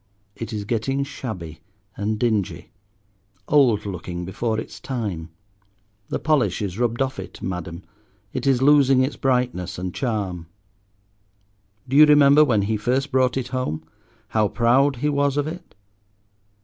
[0.35, 1.59] It is getting shabby
[1.95, 2.71] and dingy,
[3.47, 5.29] old looking before its time;
[6.09, 7.83] the polish is rubbed off it, Madam,
[8.33, 10.47] it is losing its brightness and charm.
[11.87, 13.83] Do you remember when he first brought it home,
[14.29, 15.75] how proud he was of it?